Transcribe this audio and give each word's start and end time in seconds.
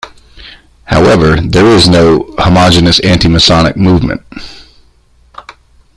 However, 0.85 1.39
there 1.39 1.67
is 1.67 1.87
no 1.87 2.33
homogeneous 2.39 2.99
anti-Masonic 3.01 3.77
movement. 3.77 4.23